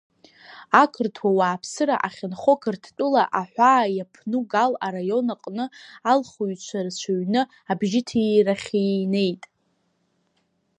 Ақырҭуа 0.81 1.31
уааԥсыра 1.37 1.95
ахьынхо 2.07 2.53
Қырҭтәыла 2.61 3.23
аҳәаа 3.39 3.85
иаԥну 3.95 4.41
Гал 4.51 4.73
араион 4.85 5.27
аҟны, 5.33 5.65
алхыҩцәа 6.09 6.79
рацәаҩны 6.85 7.41
абжьҭирахьы 7.71 8.81
инеит. 9.01 9.43